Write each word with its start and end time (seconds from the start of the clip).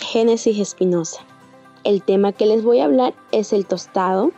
Génesis 0.00 0.58
Espinosa. 0.58 1.20
El 1.84 2.02
tema 2.02 2.32
que 2.32 2.44
les 2.44 2.64
voy 2.64 2.80
a 2.80 2.86
hablar 2.86 3.14
es 3.30 3.52
el 3.52 3.66
tostado, 3.66 4.32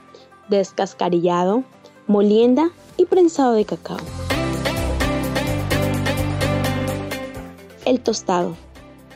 descascarillado, 0.50 1.64
molienda 2.06 2.70
y 2.98 3.06
prensado 3.06 3.54
de 3.54 3.64
cacao. 3.64 3.96
El 7.86 8.00
tostado. 8.00 8.56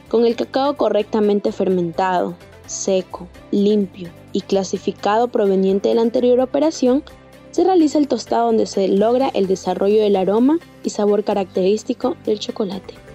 Con 0.09 0.25
el 0.25 0.37
cacao 0.37 0.79
correctamente 0.79 1.53
fermentado, 1.53 2.35
seco, 2.65 3.29
limpio 3.51 4.09
y 4.33 4.41
clasificado 4.41 5.29
proveniente 5.29 5.91
de 5.91 5.97
la 5.97 6.03
anterior 6.03 6.41
operación, 6.41 7.05
se 7.51 7.65
realiza 7.65 7.99
el 7.99 8.09
tostado 8.09 8.47
donde 8.47 8.65
se 8.65 8.89
logra 8.89 9.29
el 9.35 9.47
desarrollo 9.47 10.01
del 10.01 10.17
aroma 10.17 10.61
y 10.83 10.89
sabor 10.89 11.25
característico 11.25 12.17
del 12.25 12.39
chocolate. 12.39 13.08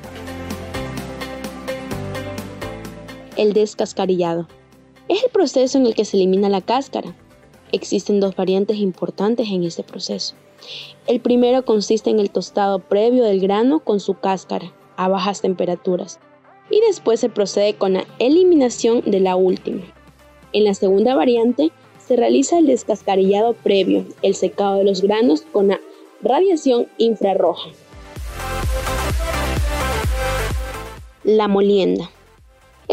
El 3.36 3.54
descascarillado. 3.54 4.48
Es 5.08 5.24
el 5.24 5.32
proceso 5.32 5.80
en 5.80 5.88
el 5.88 5.96
que 5.96 6.06
se 6.06 6.18
elimina 6.18 6.50
la 6.50 6.62
cáscara. 6.62 7.16
Existen 7.72 8.20
dos 8.20 8.36
variantes 8.36 8.78
importantes 8.78 9.48
en 9.50 9.64
este 9.64 9.82
proceso. 9.82 10.36
El 11.08 11.20
primero 11.20 11.66
consiste 11.66 12.12
en 12.12 12.20
el 12.20 12.30
tostado 12.30 12.78
previo 12.78 13.24
del 13.24 13.40
grano 13.40 13.80
con 13.80 14.00
su 14.00 14.14
cáscara 14.14 14.72
a 14.98 15.08
bajas 15.08 15.42
temperaturas 15.42 16.20
y 16.70 16.80
después 16.82 17.20
se 17.20 17.30
procede 17.30 17.74
con 17.74 17.94
la 17.94 18.06
eliminación 18.20 19.02
de 19.02 19.20
la 19.20 19.36
última. 19.36 19.82
En 20.54 20.66
la 20.66 20.76
segunda 20.76 21.16
variante 21.16 21.72
se 22.06 22.16
realiza 22.16 22.60
el 22.60 22.68
descascarillado 22.68 23.54
previo, 23.54 24.06
el 24.22 24.36
secado 24.36 24.78
de 24.78 24.84
los 24.84 25.02
granos 25.02 25.42
con 25.52 25.70
la 25.70 25.80
radiación 26.22 26.88
infrarroja. 27.00 27.72
La 31.24 31.48
molienda. 31.48 32.12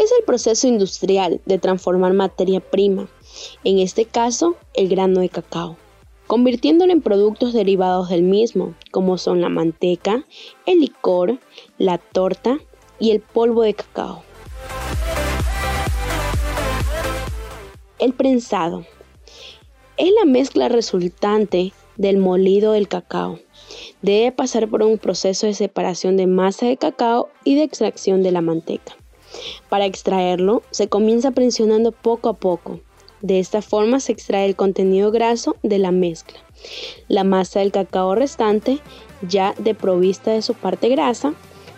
Es 0.01 0.11
el 0.17 0.25
proceso 0.25 0.67
industrial 0.67 1.41
de 1.45 1.59
transformar 1.59 2.13
materia 2.13 2.59
prima, 2.59 3.07
en 3.63 3.77
este 3.77 4.05
caso 4.05 4.55
el 4.73 4.89
grano 4.89 5.19
de 5.19 5.29
cacao, 5.29 5.77
convirtiéndolo 6.25 6.91
en 6.91 7.01
productos 7.01 7.53
derivados 7.53 8.09
del 8.09 8.23
mismo, 8.23 8.73
como 8.89 9.19
son 9.19 9.41
la 9.41 9.49
manteca, 9.49 10.25
el 10.65 10.79
licor, 10.79 11.37
la 11.77 11.99
torta 11.99 12.57
y 12.97 13.11
el 13.11 13.19
polvo 13.19 13.61
de 13.61 13.75
cacao. 13.75 14.23
El 17.99 18.13
prensado 18.13 18.83
es 19.97 20.09
la 20.19 20.25
mezcla 20.25 20.67
resultante 20.67 21.73
del 21.97 22.17
molido 22.17 22.71
del 22.71 22.87
cacao. 22.87 23.37
Debe 24.01 24.31
pasar 24.31 24.67
por 24.67 24.81
un 24.81 24.97
proceso 24.97 25.45
de 25.45 25.53
separación 25.53 26.17
de 26.17 26.25
masa 26.25 26.65
de 26.65 26.77
cacao 26.77 27.29
y 27.43 27.53
de 27.53 27.61
extracción 27.61 28.23
de 28.23 28.31
la 28.31 28.41
manteca. 28.41 28.95
Para 29.69 29.85
extraerlo, 29.85 30.63
se 30.71 30.87
comienza 30.87 31.31
presionando 31.31 31.91
poco 31.91 32.29
a 32.29 32.33
poco. 32.33 32.79
De 33.21 33.39
esta 33.39 33.61
forma 33.61 33.99
se 33.99 34.11
extrae 34.11 34.45
el 34.45 34.55
contenido 34.55 35.11
graso 35.11 35.55
de 35.61 35.77
la 35.77 35.91
mezcla. 35.91 36.39
La 37.07 37.23
masa 37.23 37.59
del 37.59 37.71
cacao 37.71 38.15
restante, 38.15 38.79
ya 39.27 39.53
de 39.57 39.75
provista 39.75 40.31
de 40.31 40.41
su 40.41 40.53
parte 40.55 40.89
grasa, 40.89 41.33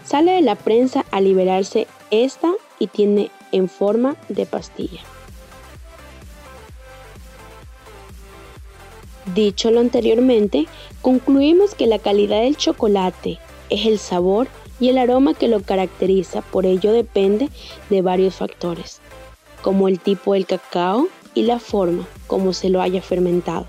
sale 0.06 0.32
de 0.32 0.42
la 0.42 0.56
prensa 0.56 1.06
a 1.12 1.22
liberarse 1.22 1.88
esta 2.12 2.54
y 2.80 2.88
tiene 2.88 3.30
en 3.52 3.70
forma 3.70 4.16
de 4.30 4.46
pastilla. 4.46 5.02
Dicho 9.34 9.72
lo 9.72 9.80
anteriormente, 9.80 10.68
concluimos 11.02 11.76
que 11.76 11.88
la 11.88 12.00
calidad 12.00 12.42
del 12.42 12.58
chocolate 12.58 13.40
es 13.70 13.86
el 13.86 13.98
sabor 13.98 14.48
y 14.84 14.90
el 14.90 14.98
aroma 14.98 15.34
que 15.34 15.48
lo 15.48 15.62
caracteriza, 15.62 16.42
por 16.42 16.66
ello 16.66 16.92
depende 16.92 17.48
de 17.90 18.02
varios 18.02 18.36
factores, 18.36 19.00
como 19.62 19.88
el 19.88 19.98
tipo 19.98 20.34
del 20.34 20.46
cacao 20.46 21.08
y 21.34 21.44
la 21.44 21.60
forma 21.60 22.06
como 22.28 22.52
se 22.52 22.68
lo 22.68 22.82
haya 22.82 23.02
fermentado. 23.02 23.66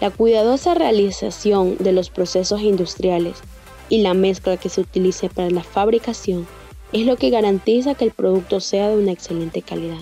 La 0.00 0.08
cuidadosa 0.08 0.72
realización 0.72 1.76
de 1.80 1.92
los 1.92 2.08
procesos 2.08 2.62
industriales 2.62 3.42
y 3.90 3.98
la 3.98 4.14
mezcla 4.14 4.56
que 4.56 4.70
se 4.70 4.80
utilice 4.80 5.28
para 5.28 5.50
la 5.50 5.62
fabricación 5.62 6.46
es 6.94 7.04
lo 7.04 7.16
que 7.16 7.28
garantiza 7.28 7.94
que 7.94 8.06
el 8.06 8.12
producto 8.12 8.60
sea 8.60 8.88
de 8.88 8.96
una 8.96 9.12
excelente 9.12 9.60
calidad. 9.60 10.00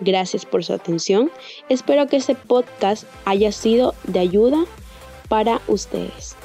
Gracias 0.00 0.44
por 0.44 0.62
su 0.62 0.74
atención. 0.74 1.30
Espero 1.70 2.06
que 2.06 2.18
este 2.18 2.34
podcast 2.34 3.04
haya 3.24 3.50
sido 3.50 3.94
de 4.02 4.18
ayuda 4.18 4.66
para 5.30 5.62
ustedes. 5.68 6.36